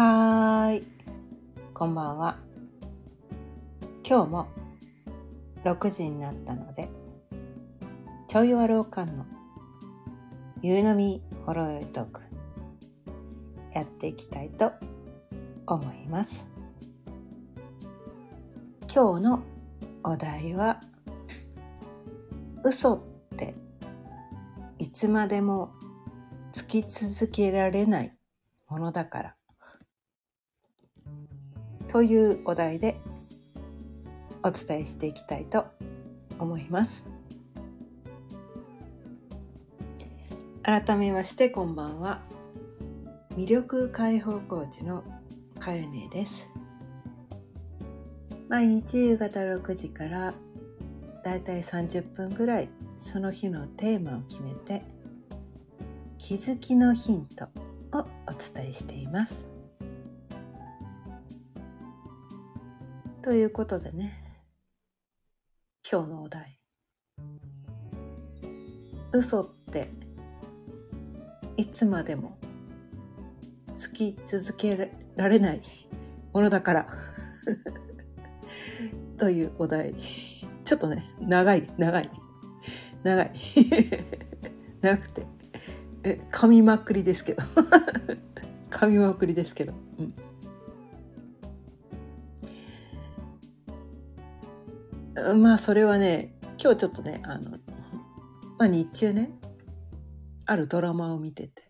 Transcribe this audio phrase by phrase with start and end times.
[0.00, 0.86] はい、
[1.74, 2.38] こんばんは。
[4.08, 4.48] 今日も
[5.64, 6.88] 6時になったので、
[8.28, 9.26] ちょいわろうかんの
[10.62, 12.20] 夕飲みほろよいトーク
[13.74, 14.70] やっていきたいと
[15.66, 16.46] 思います。
[18.82, 19.42] 今日の
[20.04, 20.78] お題は
[22.62, 22.94] 嘘
[23.32, 23.56] って
[24.78, 25.72] いつまでも
[26.52, 28.16] つき続けられない
[28.68, 29.37] ものだから
[31.88, 32.96] というお題で
[34.42, 35.66] お伝えしていきたいと
[36.38, 37.04] 思います。
[40.62, 42.22] 改めましてこんばんは。
[43.36, 45.02] 魅力解放コーチの
[45.58, 46.48] かゆねです。
[48.48, 50.34] 毎日夕方6時から
[51.24, 54.82] だいたい30分ぐらいその日のテーマを決めて
[56.18, 57.44] 気づきのヒント
[57.96, 59.47] をお伝えしています。
[63.22, 64.28] ということでね。
[65.90, 66.60] 今日のお題
[69.12, 69.88] 「嘘って
[71.56, 72.36] いつまでも
[73.76, 75.62] つき続けられない
[76.34, 76.86] ものだから」
[79.16, 79.94] というお題。
[80.64, 82.10] ちょっとね長い長い。
[83.02, 83.32] 長い。
[84.80, 85.26] 長 くて。
[86.04, 87.42] え噛みまくりですけど。
[88.70, 90.14] 噛みまくりですけど、うん、
[95.36, 97.50] まあそれはね今日ちょっとねあの、
[98.58, 99.30] まあ、日中ね
[100.46, 101.68] あるドラマを見てて。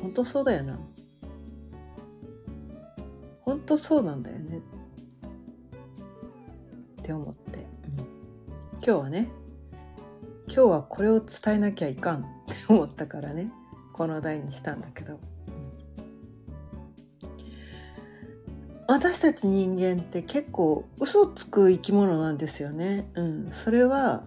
[0.00, 0.78] 本当そうだよな。
[3.42, 4.62] 本当そうなんだよね。
[7.00, 7.66] って思って、
[8.76, 9.28] 今日はね
[10.46, 12.28] 今日はこれを伝えなきゃいかんって
[12.68, 13.52] 思ったからね
[13.92, 15.20] この題にしたんだけど、
[18.90, 23.08] 私たち人間って結構嘘つく生き物なんですよね。
[23.14, 24.24] うん、それは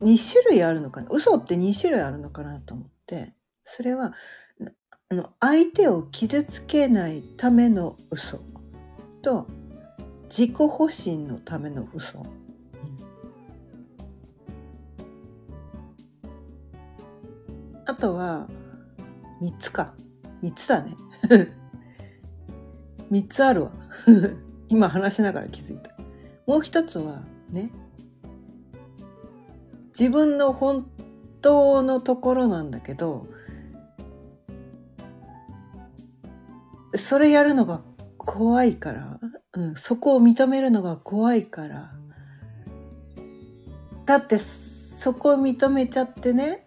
[0.00, 1.08] 2種類あるのかな。
[1.10, 3.34] 嘘って2種類あるのかなと思って。
[3.66, 4.14] それは
[5.10, 8.40] あの相手を傷つけないための嘘。
[9.20, 9.48] と
[10.30, 12.26] 自己保身のための嘘、うん、
[17.84, 18.48] あとは
[19.40, 19.94] 3つか。
[20.42, 20.96] 3つだね。
[23.10, 23.72] 3つあるわ。
[24.68, 25.92] 今話しながら気づいた。
[26.46, 27.70] もう一つはね
[29.98, 30.88] 自分の本
[31.42, 33.26] 当のところなんだけど
[36.94, 37.82] それやるのが
[38.16, 39.18] 怖いから
[39.54, 41.90] うん、そこを認めるのが怖いから
[44.04, 46.62] だってそこを認めちゃってね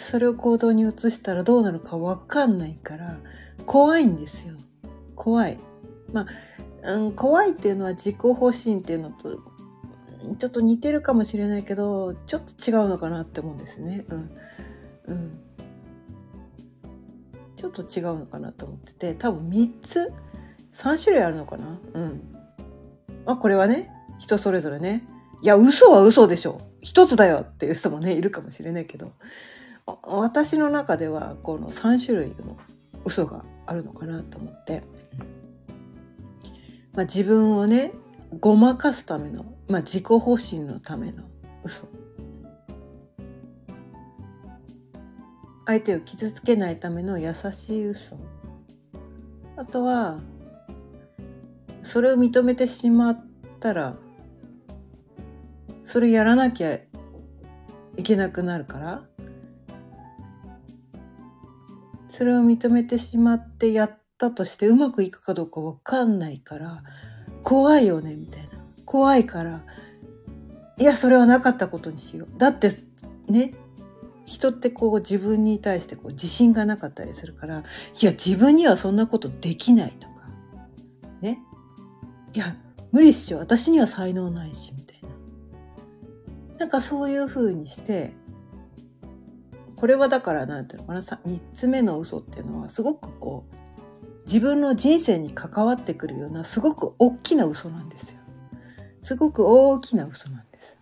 [0.00, 3.18] それを行動に移したらどうなるか分かんないから
[3.66, 4.54] 怖いんですよ。
[5.14, 5.58] 怖い。
[6.12, 6.26] ま
[6.82, 9.38] あ、うん、怖いっていうのは自己保身っていうのと
[10.38, 14.04] ちょっと似てるかもしれないけどちょっと違うのかなって思うんですね。
[14.08, 14.30] うん。
[15.08, 15.38] うん。
[17.56, 20.12] ちょっと違うのかなと思ってて多分3つ
[20.72, 21.78] 3種類あるのかな。
[21.94, 22.22] うん。
[23.26, 25.06] まあこれはね人それぞれね。
[25.42, 26.60] いや嘘は嘘でしょ。
[26.80, 29.12] 一つだよっていう人もねいるかもしれないけど。
[30.02, 32.58] 私の中ではこの3種類の
[33.04, 34.82] 嘘があるのかなと思って、
[36.94, 37.92] まあ、自分をね
[38.38, 41.24] ごまかすための、まあ、自己保身のための
[41.64, 41.88] 嘘。
[45.66, 48.16] 相手を傷つけないための優しい嘘。
[49.56, 50.18] あとは
[51.82, 53.26] それを認めてしまっ
[53.60, 53.96] たら
[55.84, 56.78] それやらなきゃ
[57.96, 59.04] いけなくなるから
[62.20, 66.82] それを認めてしまってやったとしてうまくいくかどうか分かんないから
[67.42, 68.48] 怖いよねみたいな。
[68.84, 69.64] 怖いから
[70.76, 72.28] いやそれはなかったことにしよう。
[72.36, 72.72] だって
[73.26, 73.54] ね
[74.26, 77.64] 人ってこう自分に対してこう自信がなかったりするから
[77.98, 80.26] いや自分にはそんなことできないとか
[81.22, 81.38] ね。
[82.34, 82.54] いや
[82.92, 85.08] 無理っしょ私には才能ないしみたいな。
[86.58, 88.12] なんかそういう風にして
[89.80, 98.18] これはだから何ていうのかな3つ目の嘘っていうのはすごくこう自分の人生に関わってくるようなすごく大きな嘘なんですよ。
[99.00, 100.76] すごく大きな嘘なんです。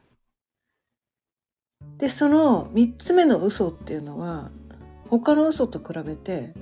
[1.98, 4.50] でその3つ目の嘘っていうのは
[5.08, 6.52] 他の嘘と比べて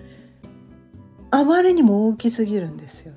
[1.31, 3.15] あまりにも大きすぎるんですよ。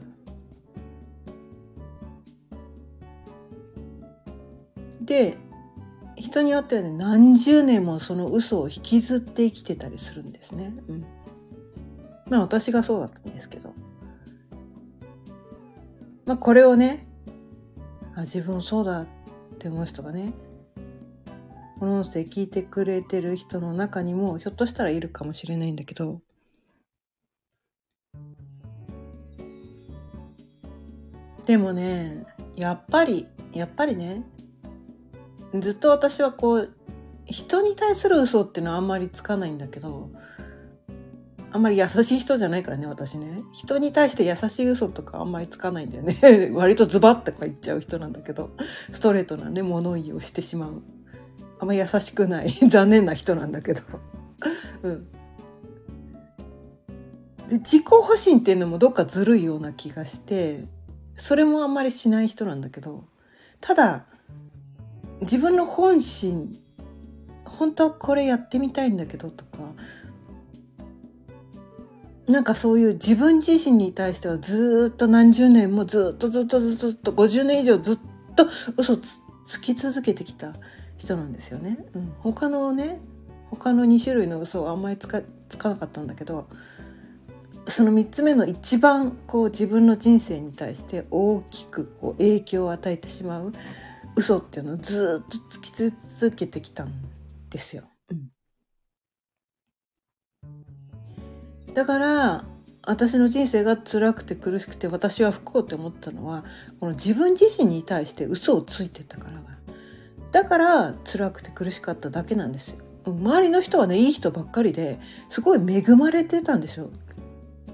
[5.02, 5.36] で
[6.20, 10.74] 人によってはね何十年もその嘘を引きずって生きてたりするんですね。
[10.88, 11.06] うん、
[12.30, 13.74] まあ私がそうだったんですけど。
[16.30, 17.08] まあこれをね
[18.16, 19.08] あ自分そうだっ
[19.58, 20.32] て思う人がね
[21.80, 26.22] この音声聞いてくれてる人の中にもひょっとしたらいるかもしれないんだけど
[31.48, 34.24] でもねやっぱりやっぱりね
[35.58, 36.74] ずっと私はこう
[37.26, 40.10] 人に対する嘘っていうのはあんまりつかないんだけど
[41.52, 43.42] あんまり優しい人じゃないからね私ね。
[43.52, 46.52] 人に対して優しい嘘とかあんまりつかないんだよね。
[46.54, 48.52] 割とズバッとか言っちゃう人なんだけど
[48.92, 50.82] ストレートなね物言いをしてしまう。
[51.60, 53.82] あんまり優しくない 残念な人なんだけど。
[54.84, 55.08] うん。
[57.50, 60.66] で自己保身っていうのもどっかずるいような気がして
[61.18, 63.06] それもあんまりしない人なんだけど
[63.60, 64.06] ただ
[65.22, 66.52] 自分の本心
[67.46, 69.60] 本当はこれやってみたいんだけどとか
[72.28, 77.98] なんかそういう自分自身に対してはずっと何十年もずっとずっとずっと50年以上ずっ
[78.36, 79.18] と嘘つ
[79.48, 80.54] つき続けてきた
[80.98, 81.80] 人なんですよね。
[81.96, 83.00] うん、他のね
[83.50, 86.48] 他の2種類の嘘はあんまりつかつかなかったんだけど
[87.68, 93.54] その3つ目の一番こう自分の人生に対して大きくこう影響を与えてしまう
[94.20, 96.94] 嘘っていうのをずっとつき続けてきたん
[97.50, 97.84] ですよ。
[98.12, 98.30] うん、
[101.74, 102.46] だから
[102.86, 106.44] 私の人生が辛くて苦しくて私は不幸って思ったのは
[106.80, 109.40] この自分自身に対して嘘をついてたから
[110.32, 112.78] だから辛くて苦しかっただけなんですよ。
[113.06, 115.00] 周りの人はねいい人ばっかりで
[115.30, 116.90] すごい恵まれてたんですよ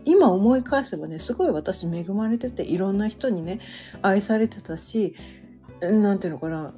[0.06, 3.60] 今思い返せばねすごい私恵まれてていろんな人にね
[4.02, 5.16] 愛されてたし
[5.82, 6.74] 何ていうのかな。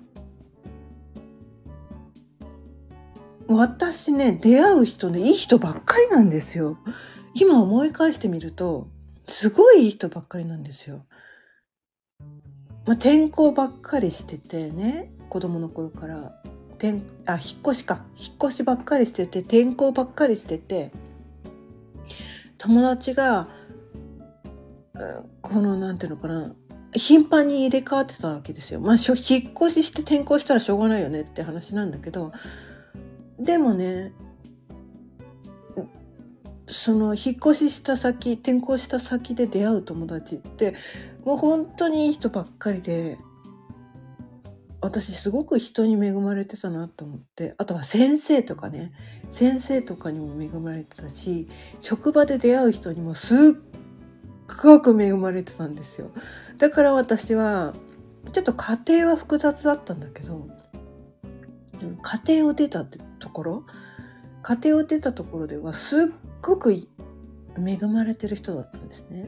[3.47, 6.77] 私ね出会う人ねいい人ばっかりなんですよ。
[7.33, 8.87] 今思い返してみると
[9.27, 11.05] すごいいい人ばっかりなんですよ、
[12.85, 16.41] まあ、転校ばっかりしててね子供の頃から。
[16.79, 18.05] 転あ引っ越しか。
[18.15, 20.91] 引っ越しばっかりしてて転校ばっかりしてて
[22.59, 23.47] 友達が
[25.41, 26.53] この何ていうのかな。
[26.93, 28.79] 頻繁に入れ替わってたわけですよ。
[28.79, 32.31] まあ引っ越しして転校したらしょうがないよねって話なんだけど
[33.39, 34.13] でもね
[36.69, 40.75] その引っ越しした先転校した先で出会う友達って
[41.23, 43.17] もう本当にいい人ばっかりで
[44.81, 48.91] 私すごく人に恵まれてたなと思ってあとは先生とかね
[49.29, 51.47] 先生とかにも恵まれてたし
[51.79, 53.39] 職場で出会う人にもすっ
[54.61, 56.11] ごく恵まれてたんですよ
[56.57, 57.73] だから私は
[58.31, 60.47] ちょっと家庭は複雑だったんだけど
[62.01, 63.63] 家庭を出たってところ
[64.41, 66.07] 家庭を出たところではすっ
[66.41, 69.27] ごく恵まれてる人だったんですね。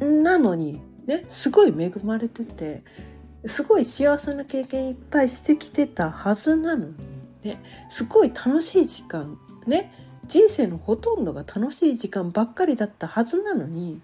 [0.00, 2.82] うん、なのにねすごい恵まれてて
[3.44, 6.94] すごい幸せな経験いっぱいしてきてたはずなのに
[7.42, 9.92] ねすごい楽しい時間ね
[10.26, 14.00] 人生のほとんどが楽しい時間ばっかりだったはずなのに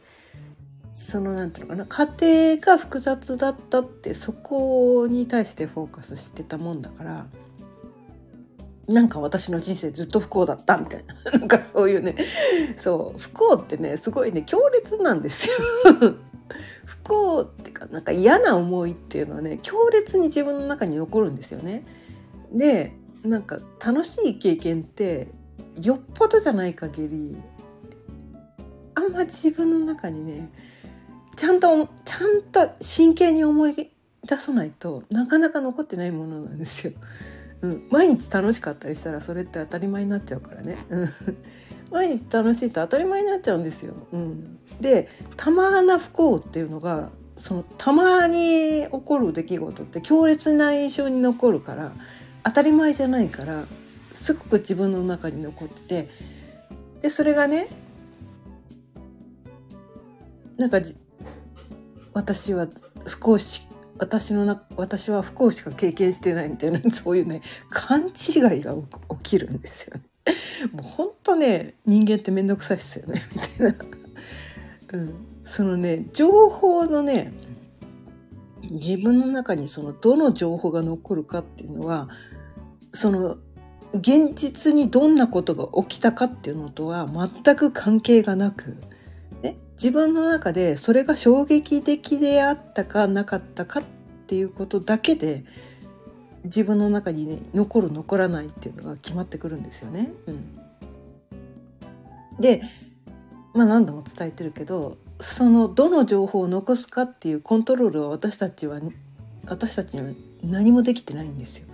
[0.98, 7.26] その何て言うのかな家庭が複雑だったってそこに対してフォーカスしてたもんだから
[8.88, 12.16] なんか私の人生ずっと不幸だったみたいな なんかそういうね
[12.80, 15.54] そう不幸ってねすごいね強烈なんですよ
[16.84, 21.84] 不幸ってかなんか嫌な思いっていうのはね強烈に自分の中に残るんですよね。
[22.52, 25.28] でなんか楽しい経験って
[25.80, 27.36] よっぽどじゃない限り
[28.94, 30.50] あんま自分の中にね
[31.38, 33.92] ちゃんとちゃんと真剣に思い
[34.26, 36.92] 出さないとなかなか残ってないものなんですよ。
[37.60, 40.78] うん、毎日楽しかったりしたらそれって当たり前になっちゃうからね。
[41.92, 43.94] 毎日楽しいと当たり前になっちゃうんですよ。
[44.12, 51.92] うん、でたまな不幸っていうのがそのたまに起こる出来事って強烈な印象に残るから
[52.42, 53.66] 当たり前じゃないから
[54.12, 56.08] すごく自分の中に残ってて
[57.00, 57.68] でそれがね
[60.56, 60.80] なんか
[62.18, 62.66] 私は
[63.06, 68.82] 不幸し私のな私は不幸しか経験してないみたいな そういうね勘違いが起
[69.22, 70.02] きるんですよね。
[70.72, 73.74] もうほんとね人間って面倒くさいっすよね みたいな、
[74.94, 77.32] うん、そのね情報のね
[78.62, 82.08] 自分の中にそのどの情報が残るかっていうのは
[82.92, 83.38] その
[83.94, 88.76] 現実にどんなことが起きたかっていうのとは全く関係がなく、
[89.78, 93.82] 自分の中でそれが衝撃的であったかなかったかっ
[94.26, 95.44] ていうことだけで
[96.44, 100.12] 自分の中にね残る残らないっていうのが決まってくるんですよね。
[100.26, 100.58] うん、
[102.40, 102.62] で
[103.54, 108.80] まあ何度も伝えてるけどそのどの情報を残すかっていうコントロールは私たちは
[109.46, 111.66] 私たちには何もできてないんですよ。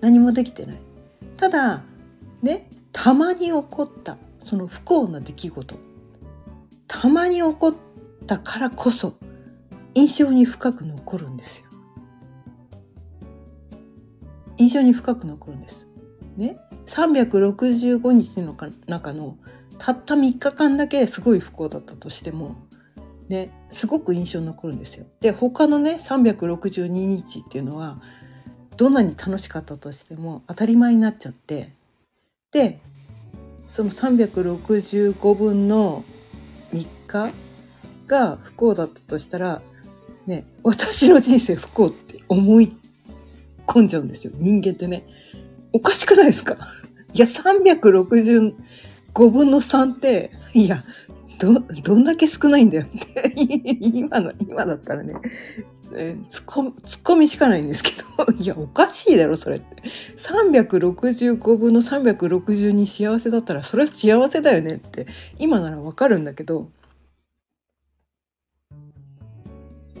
[0.00, 0.78] 何もできてない。
[1.38, 1.82] ただ
[2.42, 5.76] ねたまに起こったその不幸な出来事
[7.06, 7.74] たまに起こっ
[8.26, 9.14] たからこそ
[9.94, 11.66] 印象に深く残るんですよ。
[14.56, 15.86] 印象に深く残るんです。
[16.36, 18.56] ね、365日の
[18.88, 19.38] 中の
[19.78, 22.56] たった3日間だけすごい不幸だったとしても、
[23.28, 25.06] ね、すごく印象に残るんですよ。
[25.20, 28.02] で他のね362日っていうのは
[28.76, 31.72] どんなに楽しかったとしても当たり前になっちゃって
[32.50, 32.80] で
[33.70, 36.02] その365分の
[37.06, 37.32] 3日
[38.06, 39.62] が不幸だったとしたら
[40.26, 42.76] ね私の人生不幸って思い
[43.66, 44.32] 込んじゃうんですよ。
[44.36, 45.06] 人間ってね。
[45.72, 46.56] おかしくないですか？
[47.12, 48.54] いや365
[49.30, 50.84] 分の3っていや
[51.38, 53.32] どどんだけ少ないんだよって。
[53.80, 55.14] 今の今だったらね。
[55.94, 58.32] えー、ツッコツッコミしかないんですけど。
[58.38, 59.76] いやおかしいだろそれって。
[60.18, 65.06] 365分の362幸せだったらそれは幸せだよねって
[65.38, 66.70] 今ならわかるんだけど。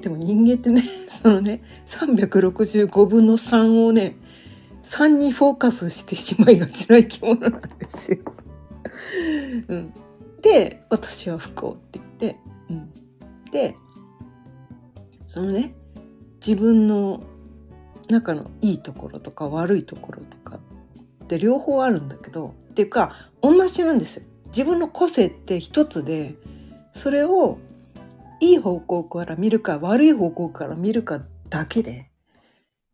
[0.06, 0.84] でも人間ってね
[1.20, 4.14] そのね365分の3をね
[4.84, 8.18] 3にフォーカスしてしまいがちな生き物なんですよ。
[9.66, 9.92] うん、
[10.42, 12.36] で私は不幸って言って、
[12.70, 13.74] うん、で
[15.26, 15.74] そのね
[16.46, 17.24] 自分の
[18.08, 20.60] 中のいいところとか悪いところとか
[21.24, 24.22] って両方あるんだけどっていうか同じなんですよ。
[24.50, 26.36] 自分の個性って一つで
[26.92, 27.58] それを
[28.40, 32.10] いい方向から見るか悪い方向から見るかだけで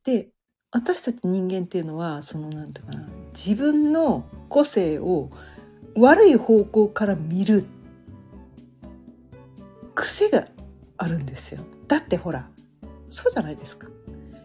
[0.05, 0.29] で
[0.71, 5.31] 私たち人間っていうのはその何て言うかな自分の個性を
[5.95, 7.67] 悪い方向から見る
[9.95, 10.49] 癖が
[10.97, 11.61] あるんですよ。
[11.89, 12.49] だってほら
[13.11, 13.89] そうじゃないですか。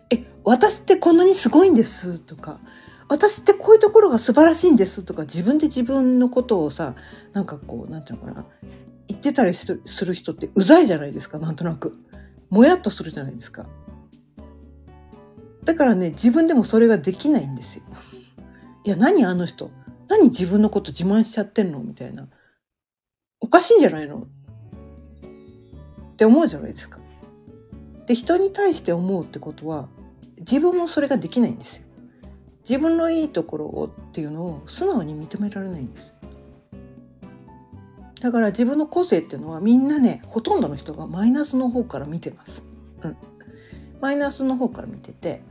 [0.09, 2.59] え私ってこんなにすごいんですとか
[3.07, 6.95] 私ってこういうところが素晴らしいんですとか自分で自分のことをさ
[7.31, 8.45] なんかこうなんていうのかな
[9.07, 9.65] 言ってたりす
[10.05, 11.97] る人ってうざいじゃないですかなんとなく。
[12.49, 13.67] もやっとするじゃないですか。
[15.63, 17.83] だからね自分でもそれができないんですよ。
[18.83, 19.69] いや何あの人？
[20.07, 21.79] 何自分のこと自慢しちゃってんの？
[21.79, 22.27] みたいな。
[23.39, 24.27] おかしいんじゃないの？
[26.13, 26.99] って思うじゃないですか。
[28.05, 29.89] で人に対して思うってことは
[30.39, 31.83] 自分もそれができないんですよ。
[32.67, 36.16] 自分のいいところをっていうのを素直に認められないんです。
[38.19, 42.63] だから自分の個性っていうのはみんなねほとんどの人がマイナスの方から見てます、
[43.03, 43.17] うん、
[44.01, 45.41] マイナスの方から見てて、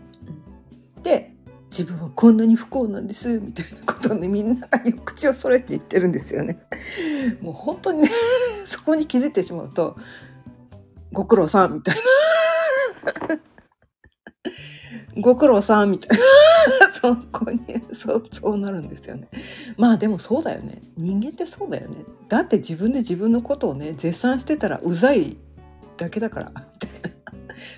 [0.97, 1.33] うん、で
[1.71, 6.59] 自分はこんなに不幸なんですみたいなことをねみんなが口を揃えて言ってるんですよね。
[7.43, 8.11] もう本当にね
[8.65, 9.97] そこに気づいてしまうと
[11.13, 11.97] ご苦労さんみたい
[13.29, 13.39] な
[15.19, 16.25] ご苦労さんみたいな。
[16.93, 17.61] そこに
[17.95, 19.29] そうそうなるんですよね。
[19.77, 20.81] まあでもそうだよね。
[20.97, 21.97] 人間ってそうだよね。
[22.29, 25.37] だって自分で自分のことをね絶賛してたらうざい
[25.97, 26.51] だけだから。
[26.51, 27.17] みたいな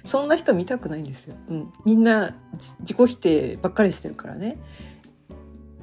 [0.05, 2.35] そんな人見たくないんですよ、うん、みんな
[2.81, 4.59] 自己否定ばっかりしてるからね。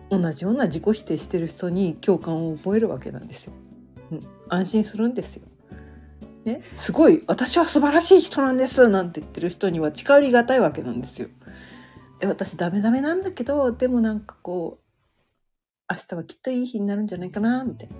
[0.10, 3.54] 同じような自己否定してる人に共感を覚えるわけなんですよ、
[4.12, 4.20] うん、
[4.50, 5.44] 安心するんですよ。
[6.46, 11.30] ね、すごい私は素晴らしい人なんですなんて言ってる人には近寄りがたいわけなんですよ。
[12.20, 17.96] で私ダメダメなんだけどでもなんかこう明日はきっといい日になるんじゃないかなみたいな。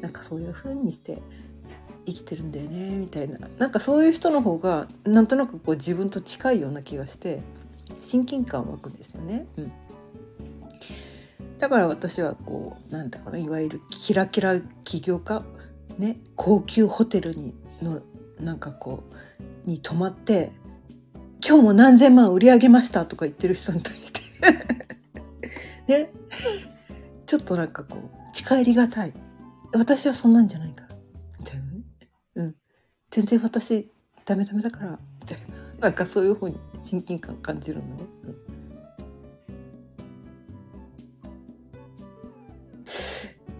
[0.00, 1.22] なんかそういう風にして
[2.06, 3.38] 生きてるんだよねみたいな。
[3.58, 7.42] なんかそういう人の方がなんとなくこう自分と近いような気がして
[8.02, 9.46] 親近感湧くんですよね。
[9.56, 9.72] うん。
[11.58, 15.42] だから私はこうなんだかないわゆるキラキラ起業家
[15.98, 18.02] ね高級ホテルにの
[18.38, 19.04] なんかこ
[19.66, 20.52] うに泊まって
[21.46, 24.20] 今日も何千万売り上げましたとか言ってる人に対して。
[25.86, 26.10] ね。
[27.26, 29.12] ちょっとなんかこう近寄りがたい。
[29.74, 30.86] 私はそんなんじゃないか
[31.38, 31.82] みたいなね。
[32.36, 32.56] うん。
[33.10, 33.90] 全然私
[34.24, 34.98] ダメダメだから。
[35.20, 35.44] みたいな。
[35.80, 38.34] なんかそういう方に親近感感じるのね、うん、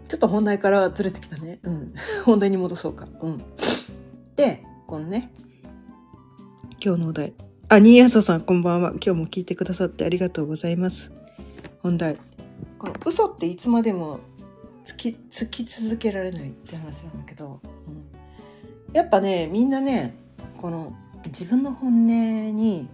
[0.08, 1.58] ちょっと本題からずれてきたね。
[1.62, 1.94] うん。
[2.24, 3.06] 本題に戻そうか。
[3.20, 3.38] うん。
[4.36, 5.34] でこのね
[6.82, 7.34] 今日のお題。
[7.66, 8.90] あ、新朝さん、こんばんは。
[8.90, 11.10] 今日も聞いてくださってありがとうございます。
[11.82, 12.18] 本題。
[12.78, 14.20] この嘘っていつまでも
[14.84, 20.14] つきつき続けられないって話なんだけど、うん、やっぱね、みんなね、
[20.60, 20.94] この
[21.26, 22.06] 自分の本音
[22.54, 22.86] に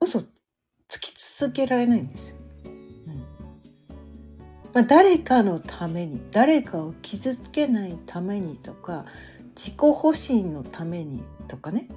[0.00, 0.22] 嘘
[0.88, 2.36] つき続けられないんですよ。
[3.06, 3.16] うん
[4.72, 9.06] まあ、誰かのために誰かを傷つけないためにとか
[9.56, 11.88] 自己保身のためにとかね。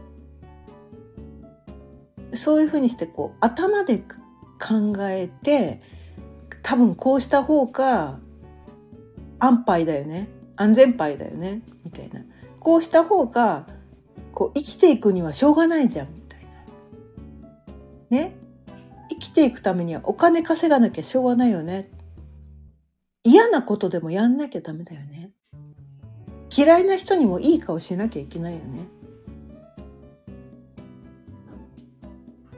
[2.33, 5.81] そういうふうにしてこう頭で考えて
[6.61, 8.19] 多分こうした方が
[9.39, 10.29] 安牌だよね。
[10.55, 11.61] 安全牌だよね。
[11.83, 12.21] みたいな。
[12.59, 13.65] こうした方が
[14.33, 16.49] こう生きていくにはしょうがないじゃんみたいな。
[18.09, 18.37] ね。
[19.09, 21.89] 生きていくためにはお金稼がなきゃしょうがないよね。
[23.23, 25.31] 嫌なことでもやんなきゃダメだよね。
[26.57, 28.87] 嫌いな人にもいい顔しなきゃいけないよね。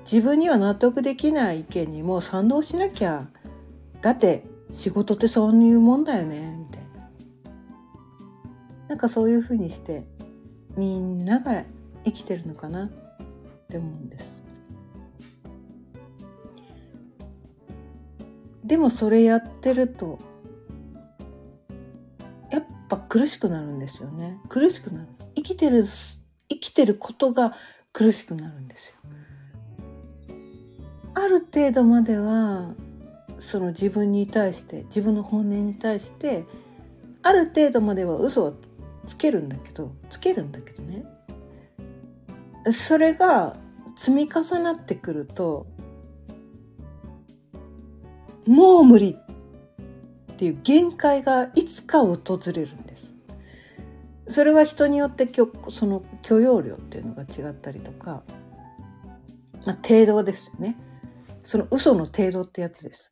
[0.10, 3.28] 自分には納得できない意見にも賛同しなきゃ。
[4.02, 6.56] だって仕事ってそういうもんだよね。
[6.58, 7.10] みたいな。
[8.88, 10.06] なんかそういうふうにして
[10.78, 11.66] みんなが
[12.06, 12.86] 生きてるのかな。
[12.86, 12.90] っ
[13.70, 14.34] て思うんです。
[18.64, 20.20] でもそれやってると
[22.90, 24.40] ぱ苦しくなるんですよね。
[24.50, 25.08] 苦しくなる。
[25.36, 25.86] 生きてる
[26.50, 27.54] 生きてることが
[27.94, 28.96] 苦しくなるんですよ。
[31.14, 32.74] ある程度までは
[33.40, 36.46] その自分に対して自分の本音に対して
[37.22, 38.54] ある程度までは嘘は
[39.06, 41.06] つけるんだけどつけるんだけどね。
[42.72, 43.56] それが
[43.96, 45.68] 積み重なってくると
[48.46, 49.29] もう無理っ
[50.40, 53.14] ていう限界がいつか訪れるんです。
[54.30, 55.28] それは人によって
[55.70, 58.24] その許容量っていうのが違ったりとか、
[59.66, 60.78] まあ、程度ですよね。
[61.44, 63.12] その嘘の程度ってやつです。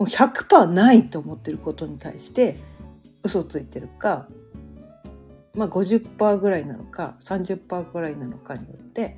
[0.00, 2.58] もう100%ないと思ってることに対して
[3.22, 4.26] 嘘ついてるか、
[5.54, 9.16] まあ、50%ぐらいなのか30%ぐらいなのかによって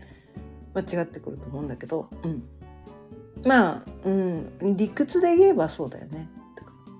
[0.75, 2.43] 間違ってくると思うんだけど、うん、
[3.45, 6.28] まあ、うん、理屈で言えばそうだよね。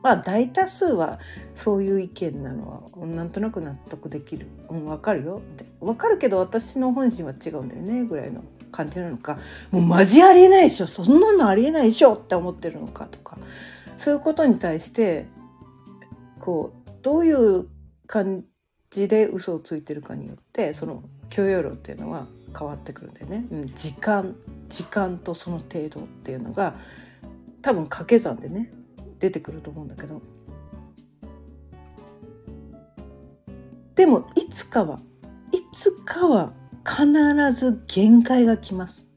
[0.07, 1.19] まあ大多数は
[1.57, 5.39] そういう意見なのはなんとなく納得できる、うん、分かるよ。
[5.39, 9.37] って分かるけど私の本心は違うんだよねぐらいの感じなのか。
[9.73, 10.87] もうマジありえないでしょ。
[10.87, 13.37] そんなのありえないでしょって思ってるのかとか。
[13.97, 15.27] そういうことに対して
[16.39, 17.67] こうどういう
[18.07, 18.45] 感
[18.91, 23.45] じで嘘をついてるかによってその許容量っていうのは変わってくるんだよね。
[23.51, 24.37] うん、時間
[24.69, 26.77] 時間とその程度っていうのが
[27.61, 28.71] 多分掛け算でね
[29.19, 30.23] 出てくると思うんだけど
[33.95, 34.99] でもいつかは
[35.53, 36.53] いつかは
[36.87, 39.09] 必ず限界が来ます。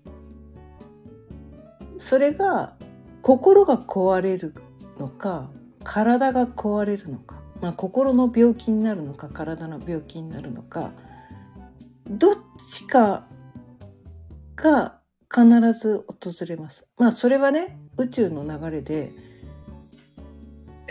[2.00, 2.76] それが
[3.22, 4.56] 心が壊れる
[4.98, 5.52] のか
[5.84, 10.92] 体が壊れるのか、まあ、心の病気になるのか体の病気になるのか
[12.10, 12.36] どっ
[12.66, 13.28] ちか
[14.56, 15.00] が
[15.32, 16.86] 必ず訪れます。
[16.98, 19.12] まあそれはね宇宙の流れで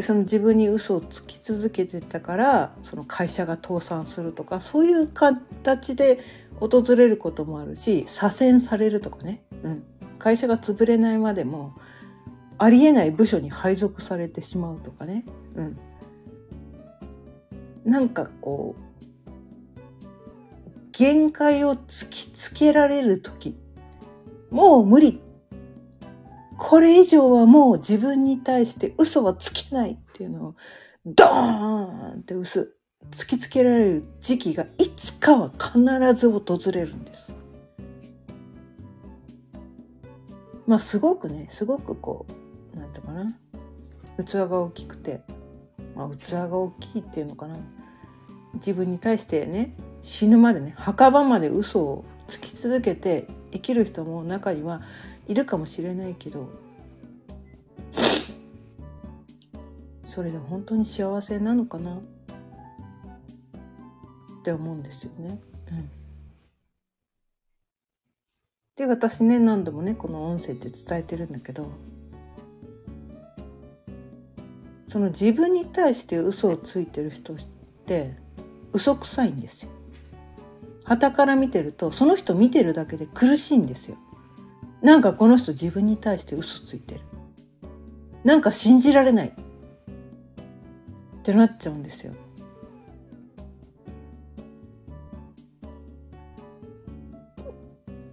[0.01, 6.21] その自分に嘘をつき続けてたからその会社が倒産するとかそういう形で
[6.61, 9.83] 訪れることもあるし左遷されるとかね、うん、
[10.19, 11.75] 会社が潰れないまでも
[12.59, 15.79] ありえない部署に配属されてしまうとかね、うん、
[17.85, 18.89] なんかこう
[20.93, 23.57] 限界を突きつけられる時
[24.51, 25.21] もう無理
[26.59, 30.55] これ以上はもう自分に対して嘘はつけないっていうのを
[31.07, 32.67] ドーンって嘘
[33.13, 35.81] 突きつけられる時期がいつかは必
[36.15, 37.35] ず訪れるんです。
[40.67, 42.27] まあすごくねすごくこ
[42.75, 44.25] う何て言うかな。
[44.25, 45.21] 器が大きくて、
[45.95, 47.57] まあ、器が大きいっていうのかな。
[48.55, 54.83] 自分に対してね死ぬまでね墓場まで嘘をつき続けて生きる人も中には
[55.29, 56.49] いるかもしれないけど
[60.05, 61.97] それで本当に幸せなのかな？
[61.97, 62.01] っ
[64.43, 65.39] て思うんですよね。
[65.71, 65.91] うん、
[68.77, 71.71] で私ね何度もねこの音声って伝えてるんだけど
[74.89, 77.37] その自分に対して嘘をついてる人っ
[77.87, 78.17] て
[78.73, 79.71] 嘘くさいんですよ。
[80.85, 83.99] 旗から見てるとその人見てるだけで苦しいんですよ。
[84.83, 87.01] なんかこの人自分に対して嘘ついてる。
[88.25, 89.29] なんか信じられない。
[89.29, 89.33] っ
[91.23, 92.15] てなっちゃうんですよ。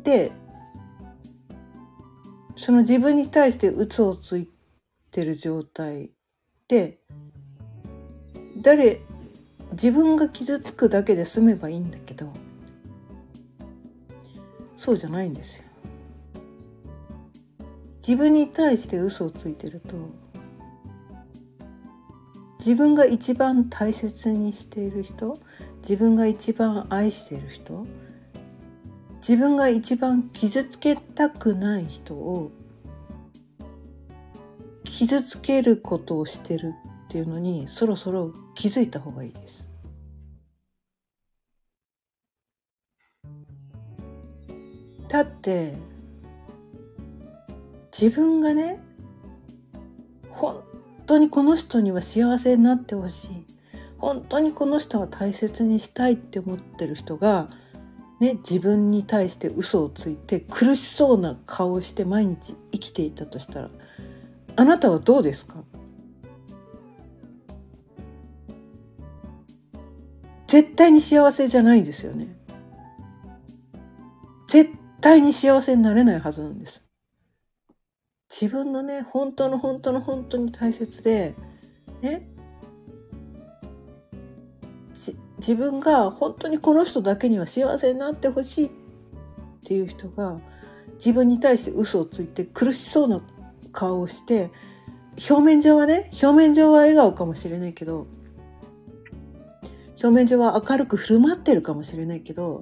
[0.04, 0.32] で
[2.56, 4.50] その自分に対して嘘をつい
[5.12, 6.12] てる状態
[6.68, 7.00] で
[8.62, 9.02] 誰
[9.72, 12.32] 自分が傷つくだけで済めばいいんだけど
[14.78, 15.65] そうじゃないんですよ。
[18.08, 19.96] 自分に対して嘘をついてると
[22.60, 25.40] 自分が一番大切にしている人
[25.82, 27.88] 自分が一番愛している人
[29.28, 32.52] 自分が一番傷つけたくない人を
[34.84, 39.68] 傷つけることをしてるっていうのにそろそろ気づいた方がいいです。
[45.08, 45.95] だって
[47.98, 48.78] 自分がね
[50.30, 50.62] 本
[51.08, 53.46] 当にこの人には幸せになってほしい
[53.98, 57.48] 本当にこの人は大切にしたいって思ってる人が、
[58.20, 63.70] ね、自分に対して嘘をついて苦しそうな顔をして毎日生きていたとしたら
[64.58, 65.64] あなたはどうですか？
[70.48, 72.36] 絶対に幸せじゃないんですよね。
[74.48, 76.85] 絶対に幸せになれないはずなんです。
[78.42, 81.34] 自分のね本当の本当の本当に大切で
[82.02, 82.28] ね。
[85.38, 88.70] 自分が本当にこの人だけには幸せになってほしいっ
[89.64, 90.40] ていう人が
[90.96, 93.22] 自分に対して嘘をついて苦しそうな
[93.72, 94.50] 顔をして
[95.30, 98.08] 表面上はね表面上は笑顔かもしれないけど
[100.02, 102.62] 表面上は明るく振る舞ってるかもしれないけど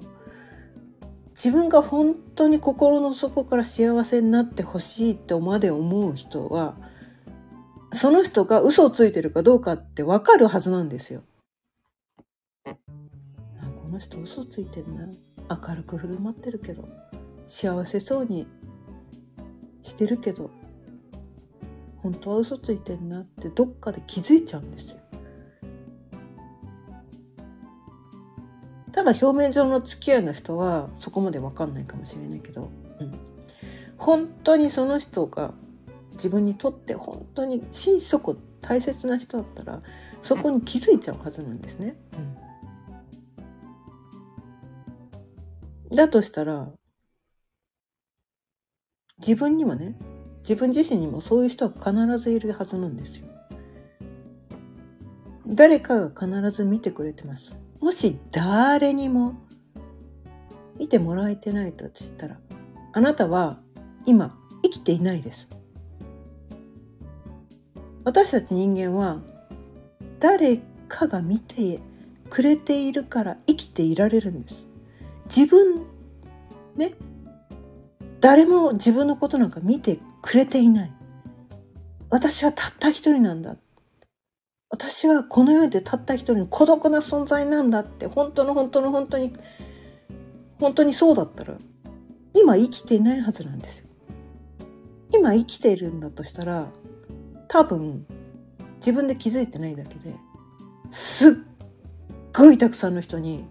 [1.34, 6.76] 自分が本当に心の底から幸せになってほしいってまで思う人は
[7.92, 11.22] その人が嘘をついてるかどうかって分かるはずなんですよ。
[12.64, 12.74] こ
[13.88, 15.08] の人嘘ついてるな
[15.68, 16.88] 明るく振る舞ってるけど
[17.46, 18.48] 幸せそうに
[19.82, 20.50] してるけど
[21.98, 24.98] 本当は嘘ついてんなってどっかで気づいちゃうんですよ。
[28.94, 33.10] ただ表面上の付き合いの人はそこまで分かんないかもしれないけど、うん、
[33.98, 35.52] 本当にその人が
[36.12, 39.82] 自分にとって本当に心底大切な人だったら
[40.22, 41.96] そこに気づいちゃうはずなんですね。
[45.90, 46.68] うん、だとしたら
[49.18, 49.96] 自分にもね
[50.42, 53.26] 自分自身にもそういう人は必ずいるはずなんですよ。
[55.48, 57.63] 誰かが必ず見てくれてます。
[57.84, 59.34] もし誰にも
[60.78, 62.38] 見てもらえてないとしたら
[62.94, 63.58] あなたは
[64.06, 65.46] 今生きていないです。
[68.02, 69.20] 私たち人間は
[70.18, 71.78] 誰かが見て
[72.30, 74.66] くれているから生きていられるんです。
[75.26, 75.84] 自分
[76.76, 76.94] ね
[78.22, 80.92] 誰も自分のことなんか見てくれていない。
[82.08, 83.56] 私はたった一人なんだ。
[84.74, 89.32] 私はこの世でたった一人の孤独な存在なんだって本当の本当の本当に
[90.58, 91.54] 本当にそうだったら
[92.32, 93.86] 今生きていないはずなんですよ。
[95.12, 96.66] 今生きているんだとしたら
[97.46, 98.04] 多分
[98.78, 100.12] 自分で気づいてないだけで
[100.90, 101.34] すっ
[102.36, 103.44] ごいたくさんの人に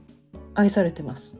[0.56, 1.38] 愛されてます。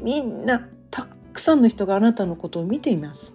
[0.00, 3.34] みんなたくさんの人があなたのことを見ています。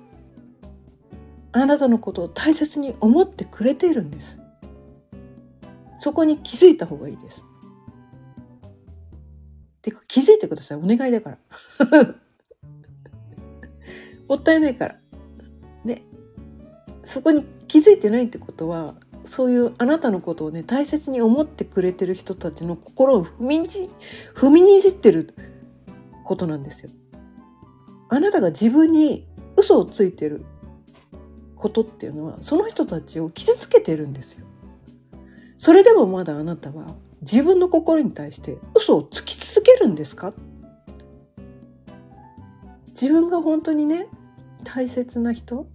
[1.51, 4.36] あなたのことを大切に思ってくれているんです。
[5.99, 7.43] そこに気づいた方がいいです。
[9.81, 11.37] てか気づいてくださいお願いだから。
[14.27, 14.99] もったいないから。
[15.85, 16.03] ね。
[17.05, 23.89] そこに気づいてないってことはそういうあなたのことをね大切に思ってくれてる人たちの心を踏みにじ
[24.35, 25.33] 踏みにじってる
[26.23, 26.89] ことなんですよ。
[28.09, 30.45] あなたが自分に嘘をついてる
[31.55, 34.45] ことっていうのはその人たちを傷つけてるんですよ。
[35.57, 36.85] それでもまだあなたは
[37.21, 40.33] 自分の心に対して嘘をつき続けるんですか？
[42.89, 44.07] 自分が本当にね
[44.63, 45.67] 大切な人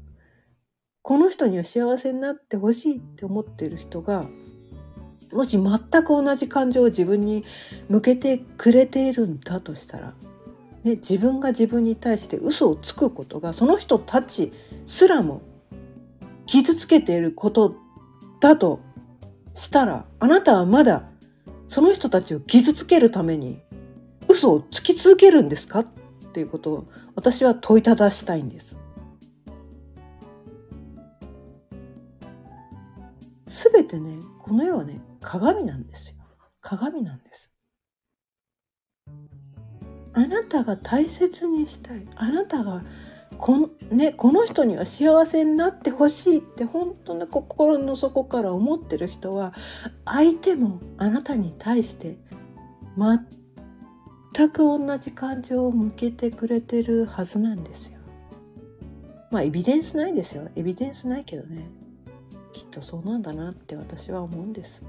[1.03, 4.25] この人には幸せになってほしいって思っている人が
[5.33, 7.45] もし全く同じ感情を自分に
[7.89, 10.15] 向けてくれているんだとしたら、
[10.85, 14.53] ね、自分が自分に対して嘘をつくことがその人たち
[14.87, 15.43] すらも
[16.47, 17.75] 傷つけていること
[18.41, 18.81] だと
[19.55, 21.05] したらあなたはまだ
[21.69, 23.61] その人たちを傷つけるために
[24.29, 25.87] 嘘をつき続けるんですかっ
[26.33, 28.77] ていうことを私は問いただしたいんです。
[33.47, 36.17] すべてねこの世はね鏡なんですよ。
[36.61, 37.51] 鏡なんです。
[40.15, 42.83] あなたが大切にしたいあなたが
[43.43, 49.53] こ,、ね、この人には幸せになってほしいって本当の心の底から思ってる人は
[50.05, 52.17] 相手もあなたに対して
[52.97, 57.99] 全く同じ感情を向けてくれてるはずなんですよ。
[59.33, 60.49] まあエビデンスないですよ。
[60.55, 61.69] エビデンスないけどね。
[62.53, 64.85] きっとそうなんだなって私は思うんです。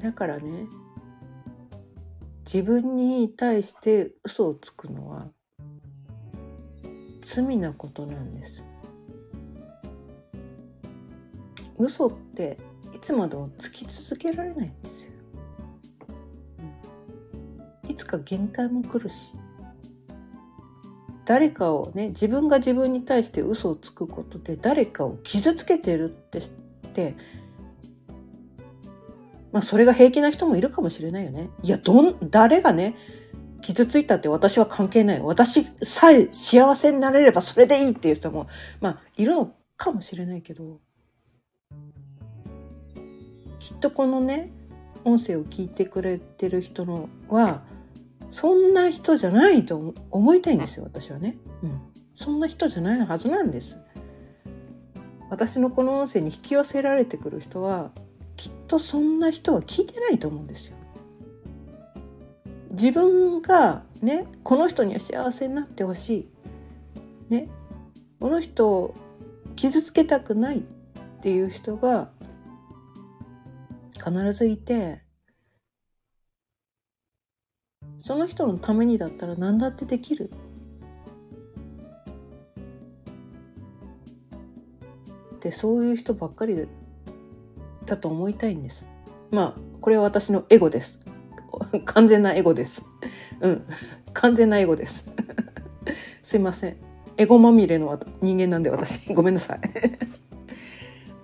[0.00, 0.68] だからね
[2.52, 5.26] 自分に対して嘘をつくのは
[7.22, 8.62] 罪なことなんです。
[11.78, 12.58] 嘘って
[12.94, 15.12] いつまでもつき続けられないんですよ、
[17.88, 19.14] いつか限界も来るし。
[21.24, 26.50] 誰かをね自分が自分に対して嘘をつくことで誰かを傷つけてるって知っ
[26.92, 27.14] て
[29.52, 31.50] まあそれが平気な人もいるかもしれないよね。
[31.62, 32.96] いやどん誰がね
[33.60, 38.48] 傷ついたって私は関係ない私さえ幸せになれればそれでいいっていう人も
[38.80, 40.80] まあいるのかもしれないけど。
[43.60, 44.50] きっとこのね
[45.04, 47.62] 音声を聞いてくれてる人のは
[48.28, 51.80] そんな人じゃないと思いたいんですよ私はね、うん、
[52.16, 53.78] そんな人じゃないはずなんです。
[55.30, 57.90] 私のこの音声に引き寄せられてくる人は
[58.42, 60.76] きっとそんな人は聞いてないと思うんですよ。
[62.70, 66.28] 自分がねこの人には幸せになってほし
[67.28, 67.32] い。
[67.32, 67.48] ね。
[68.18, 68.94] この人を
[69.54, 70.62] 傷つけたくないっ
[71.22, 72.10] ていう人が
[73.94, 75.02] 必ずいて
[78.00, 80.32] その人のためにだったら何だってできる。
[85.36, 86.66] ってそういう人ばっかりで
[87.86, 88.84] だと思いたいんです
[89.30, 91.00] まあこれは私のエゴです
[91.84, 92.84] 完全なエゴです。
[93.40, 93.66] うん、
[94.12, 95.04] 完全なエゴです。
[96.22, 96.76] すいません。
[97.16, 99.60] エゴまみれの人間なんで私ごめんなさい。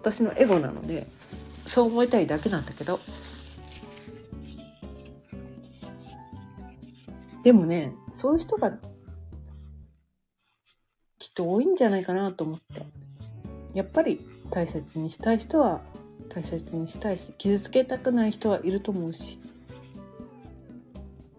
[0.03, 1.07] 私のエゴなので
[1.67, 3.01] そう思いたいだけなんだけど。
[7.43, 8.73] でもね、そういう人が
[11.19, 12.85] きっと多いんじゃないかなと思って。
[13.75, 15.81] やっぱり大切にしたい人は
[16.39, 19.41] 大切にしたいし傷つけたくない人はいると思うし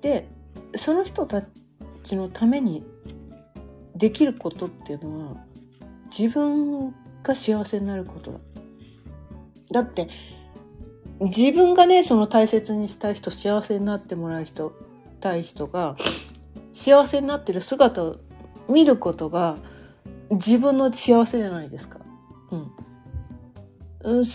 [0.01, 0.27] で
[0.75, 1.43] その人た
[2.03, 2.83] ちのために
[3.95, 5.37] できることっていうのは
[6.17, 8.39] 自分が幸せになることだ。
[9.71, 10.09] だって
[11.21, 14.73] 自分がねその大切にしたい人幸せになってもらう人
[15.21, 15.95] たい人が
[16.73, 18.17] 幸せになってる姿を
[18.67, 19.57] 見ることが
[20.29, 21.99] 自分の幸せじゃないですか。
[24.03, 24.17] うん。
[24.19, 24.25] うん、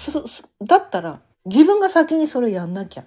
[0.66, 3.04] だったら自分が先にそれやんなきゃ。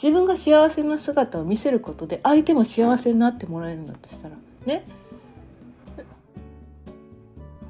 [0.00, 4.84] 自分が幸せな姿を見せることで相手も幸せになってもらえるんだとしたらね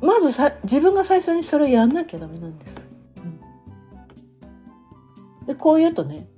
[0.03, 2.87] まずさ自分が最初にそれをやんなきゃダメなんです。
[5.41, 6.29] うん、でこう言うとね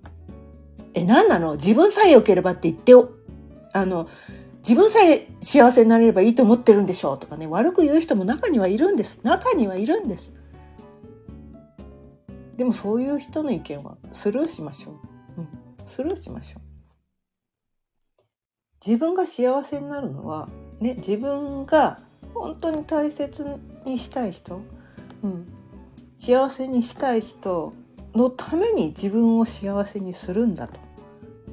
[0.94, 1.56] 「え何なの？
[1.56, 2.94] 自分さえ良ければって言って
[3.72, 4.06] あの
[4.60, 10.32] 自分さえ幸せになれればいいと思ってるんでしょう」とかね悪く言う人も中にはいるんです中にはいるんです。
[12.56, 14.94] でもそういう人の意見はスルーしましょう。
[15.38, 15.48] うん
[15.86, 16.70] スルーしましょう。
[18.86, 20.48] 自分が幸せになるのは、
[20.80, 21.98] ね、自分が
[22.34, 23.44] 本当に大切
[23.84, 24.62] にしたい人、
[25.22, 25.46] うん、
[26.16, 27.74] 幸せにしたい人
[28.14, 30.80] のために自分を幸せにするんだと、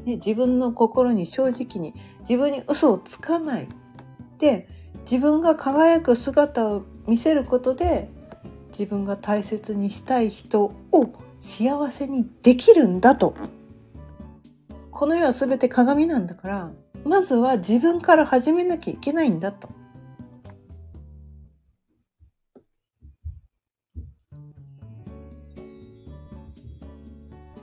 [0.06, 1.93] ね、自分の心に正直に
[2.27, 3.67] 自分に嘘をつかない
[4.37, 4.67] で
[5.09, 8.09] 自分が輝く姿を見せることで
[8.69, 10.73] 自分が大切にしたい人を
[11.39, 13.33] 幸せにできるんだと
[14.91, 16.71] この世は全て鏡なんだから
[17.05, 19.69] まずは自分から始めなきゃいけないんだと。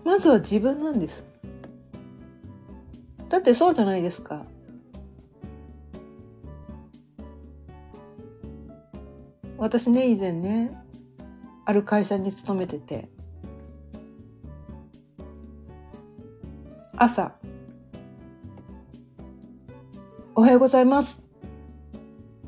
[0.05, 1.25] まずは自分なんです。
[3.29, 4.47] だってそうじゃないですか。
[9.59, 10.77] 私ね以前ね
[11.65, 13.09] ある会社に勤めてて
[16.97, 17.35] 朝
[20.35, 21.23] 「おはようございます」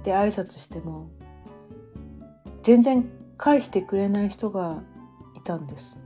[0.00, 1.08] って挨拶しても
[2.62, 4.82] 全然返してくれない人が
[5.34, 5.96] いたんです。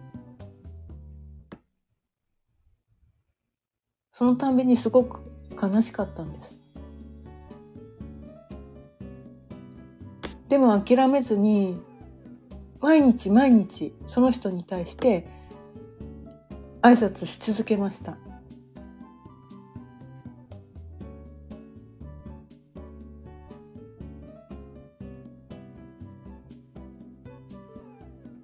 [4.12, 5.20] そのたんびにすごく
[5.58, 6.59] 悲しかったんです。
[10.50, 11.80] でも諦めずに
[12.80, 15.26] 毎日毎日その人に対して
[16.82, 18.18] 挨拶し続けました。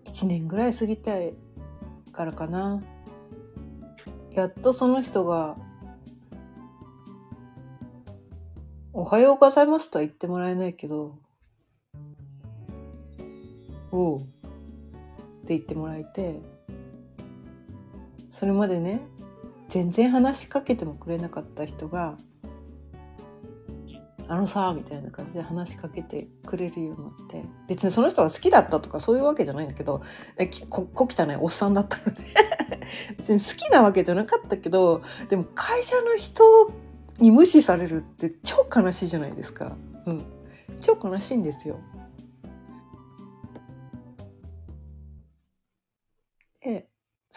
[0.05, 1.35] 1年ぐらい過ぎて
[2.13, 2.83] からかな。
[4.31, 5.57] やっとその人が
[8.93, 11.19] おはようございますとは言ってもらえないけど、
[13.97, 14.29] おうって
[15.49, 16.41] 言ってもらえて、
[18.31, 19.01] それまでね、
[19.69, 22.17] 全然話しかけてもくれなかった人が、
[24.29, 30.03] あのさみたいな感じで話しかけてくれるようになって別にその人が好きだったとかそういうわけじゃないんだけど
[30.69, 32.25] ここ汚いおっさんだったので
[33.19, 36.73] 別に好きなわけじゃなかったけどでも会社の人
[37.19, 39.77] に無視されるって超悲しいじゃないですか。
[40.07, 40.23] うん、
[40.81, 41.81] 超悲しいんですよ。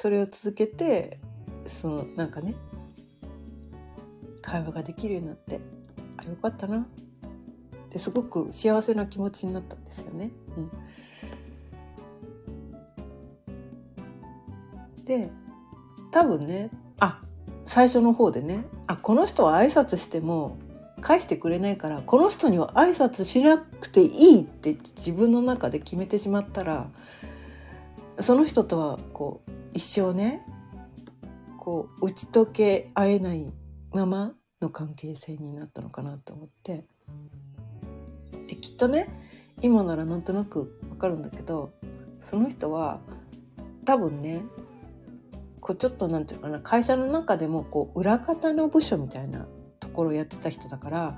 [0.01, 1.19] それを続けて
[1.67, 2.55] そのなんかね
[4.41, 5.59] 会話ができるようになって
[6.15, 6.85] あよかったなっ
[7.89, 10.31] てすごく幸せな気持ちになったんですよね。
[14.97, 15.29] うん、で
[16.11, 16.69] 多分ね
[17.01, 17.21] あ
[17.65, 20.57] 最初の方でねあこの人は挨拶しても
[21.01, 26.87] 返してくれないからこの人には挨拶しなくていいって自分の中で決めてしまったら
[28.21, 30.45] その人とはこう一生ね
[31.57, 33.53] こう打ち解け合えない
[33.91, 36.85] ままの関係性になったのかなと思って。
[38.47, 39.07] できっとね
[39.61, 41.71] 今ならなんとなくわかるんだけど
[42.23, 42.99] その人は
[43.85, 44.43] 多分ね
[45.61, 49.45] こうちょっと何て言うかな会社の中でもこう裏方の部署みたいな
[49.79, 51.17] ところをやってた人だから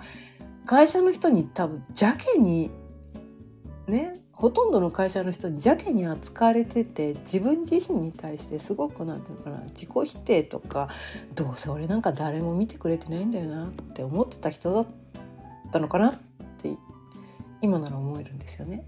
[0.66, 2.72] 会社の人に多分邪気に
[3.88, 10.90] ねほとんどの会社の人に邪気に扱われてて自分自身に対してすごく何て言うのかな自己否定とか
[11.36, 14.88] どうせ俺なんか誰も見てくれてないんだよなって思ってた人だっ
[15.72, 16.14] たのかなっ
[16.58, 16.76] て
[17.62, 18.84] 今なら思えるんですよね。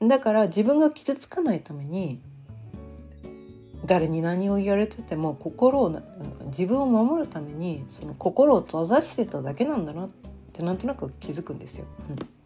[0.00, 2.20] うん、だから自分が傷つかないために
[3.86, 6.00] 誰に何を言われてても心を
[6.46, 10.08] 自分を守るためにその心を閉ざしてただけなんだなっ
[10.52, 11.86] てなんとなく気づくんですよ。
[12.10, 12.37] うん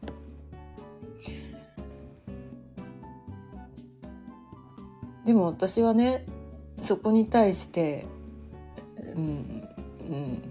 [5.24, 6.26] でも私はね
[6.80, 8.06] そこに対して
[9.14, 9.68] うん
[10.08, 10.42] うん。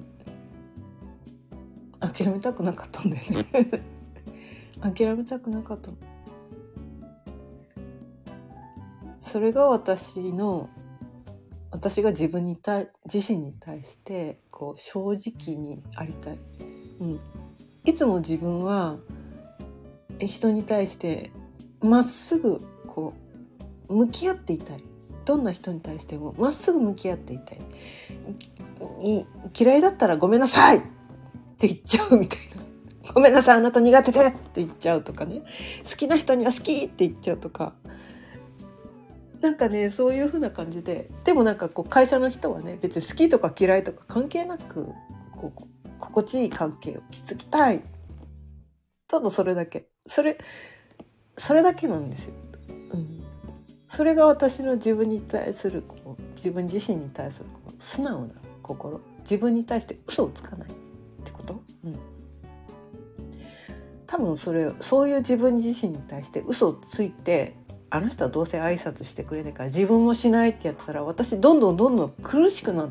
[2.00, 3.46] 諦めたくなかったんだよね。
[4.82, 5.92] 諦めたくなかった。
[9.20, 10.70] それが私の
[11.72, 16.40] 私が自分に対自身に対してこう正直にありたい、
[17.00, 17.20] うん、
[17.86, 18.98] いつも自分は
[20.20, 21.32] 人に対して
[21.80, 23.21] まっすぐこう
[23.92, 24.84] 向き合っていたい。
[25.24, 27.60] どんな人に対してもまっすぐ向き合っていたい。
[29.58, 30.78] 嫌いだったらごめんなさい！
[30.78, 30.82] っ
[31.58, 33.12] て言っちゃうみたいな。
[33.14, 35.44] ごめんなさいあなた苦手でって言っちゃうとかね。
[35.90, 37.74] 好きな人には好きって言っちゃうとか。
[39.42, 41.10] なんかねそういう風な感じで。
[41.24, 44.90] でもなんかこう会社の人はね別に好きとか嫌いとか関係なく
[45.32, 45.62] こう
[46.00, 47.82] 心地いい関係を築きたい。
[49.08, 49.88] ただそれだけ。
[50.08, 50.38] それ
[51.38, 52.34] それだけなんですよ。
[52.94, 53.24] うん。
[53.94, 55.84] それが私の自分に対する
[56.36, 57.46] 自分自身に対する
[57.80, 60.74] 素直な心自分に対して嘘をつかないっ
[61.24, 62.00] てこと、うん、
[64.08, 67.56] 多分それそういう自分自身に対して嘘をついて
[67.90, 72.90] あの人はどうせ挨拶してくれないから自分もしないってやってたら私どんどんどんどん苦しくなっ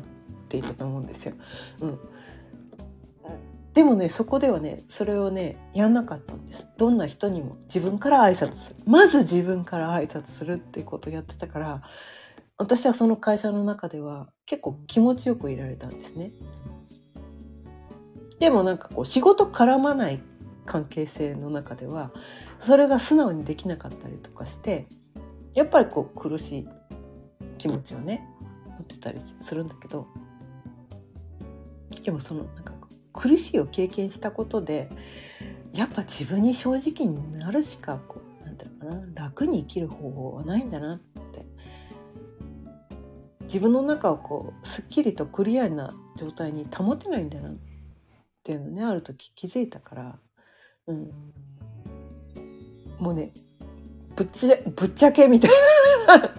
[0.49, 1.33] ていたと思うんですよ。
[1.81, 1.99] うん、
[3.73, 6.65] でもねそこではねそれをねやんなかったんです。
[6.77, 8.75] どんな人にも自分から挨拶する。
[8.85, 11.81] まず自分から挨拶するっていうことをやってたから
[12.57, 16.31] 私はその会社の中では結構気持ちよくいられたんですね。
[18.39, 20.19] でもなんかこう仕事絡まない
[20.65, 22.11] 関係性の中では
[22.59, 24.87] それが素直にできなかったりとかして
[25.53, 26.69] やっぱりこう苦しい
[27.57, 28.27] 気持ちをね
[28.67, 30.07] 持ってたりするんだけど
[32.03, 32.73] でもそのなんか
[33.13, 34.89] 苦しいを経験したことで
[35.73, 41.11] やっぱ自分に正直になるしかこうなんていうのかな楽に生きる方法はないんだなって。
[43.51, 47.57] 自分の中をこうすっきりとクリアな状態に保てないんだなっ
[48.43, 50.19] ていうのねある時気づいたから、
[50.87, 51.11] うん、
[52.97, 53.33] もうね
[54.15, 55.51] ぶっちゃぶっちゃけみたい
[56.07, 56.33] な。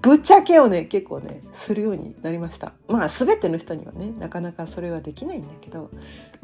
[0.00, 2.72] ぶっちゃけをね結構ねするようになりました。
[2.88, 5.90] まあ全ての人にはねなかなかそれはできないんだけど、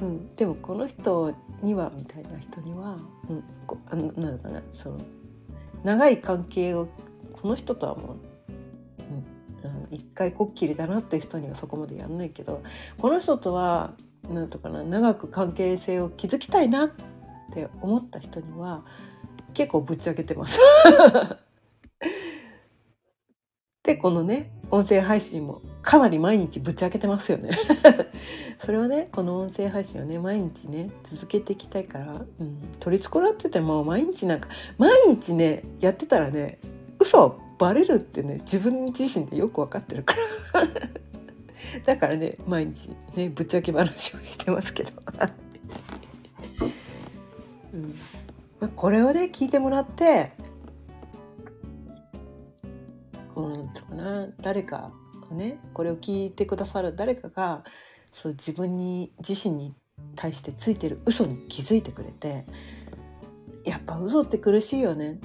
[0.01, 2.97] うん、でもこの人にはみたいな人には、
[3.29, 4.99] うん、こあのなんかなその
[5.85, 6.89] 長い関係を
[7.33, 8.17] この人とはも
[9.63, 12.63] う、うん、一回こっきりだなっていう人にはそこまでやんないけど
[12.99, 13.93] この人とは
[14.29, 16.91] なんとかな長く関係性を築きたいなっ
[17.53, 18.85] て思った人には
[19.53, 20.59] 結構ぶっちゃけてます。
[23.85, 27.51] でこのね音声配信もかなり毎日ぶち開けてますよね。
[28.59, 36.59] それはねこの音声配信をね毎日ね続けていきたいから、うん、取り繕ってても毎日なんか毎日ねやってたらね
[36.99, 40.21] 嘘バレるってね自分自身でよく分かってるから。
[41.85, 44.93] だからね毎日ねぶっちゃけ話をしてますけど、
[47.75, 47.95] うん。
[48.61, 50.33] まあ、これをね聞いてもらって
[53.35, 54.29] このなんていうかな。
[54.41, 54.93] 誰か
[55.31, 57.65] ねこれを聞いてくださる誰かが
[58.13, 59.75] そう自分に自身に
[60.15, 62.45] 対してついてる嘘に気づいてくれて
[63.65, 65.19] やっぱ嘘って苦しいよね。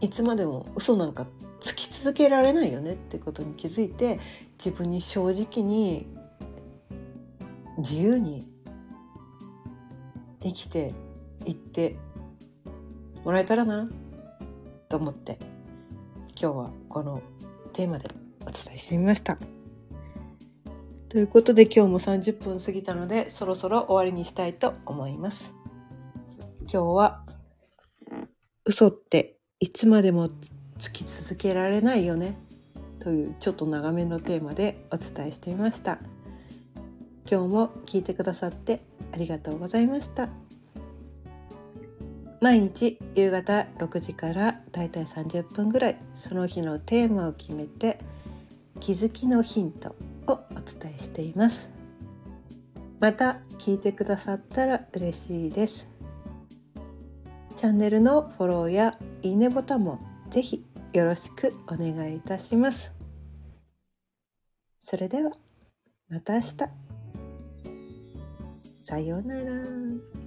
[0.00, 1.26] いつまでも嘘なんか
[1.60, 4.18] つき続けられないよねってことに気づいて
[4.58, 6.08] 自分に正直に
[7.78, 8.42] 自由に
[10.40, 10.92] 生きて
[11.46, 11.96] いって
[13.24, 13.88] もらえたらな
[14.88, 15.51] と思って。
[16.40, 17.22] 今日はこの
[17.72, 18.08] テーマで
[18.42, 19.38] お伝えしてみました。
[21.08, 25.52] ということで今日も30分過ぎたのでそろそろ終わりにしたいと思います。
[26.62, 27.26] 今日は
[28.64, 30.30] 嘘っていつまでも
[30.78, 32.38] つき続けられないよね
[33.00, 35.98] というちょっと長めのテーマでお伝えしてみました。
[37.30, 38.80] 今日も聞いてくださって
[39.12, 40.28] ありがとうございました。
[42.42, 48.00] 毎日夕方6時からだいたい30分ぐらいその日のテーマを決めて
[48.80, 49.94] 気づきのヒント
[50.26, 51.70] をお伝えしています。
[52.98, 55.86] また聞いてくださったら嬉しいです。
[57.54, 62.90] チャンネルのフォローやいいねボタンもぜひよろしくお願いいたします。
[64.80, 65.30] それでは
[66.08, 66.56] また明日。
[68.82, 70.21] さようなら。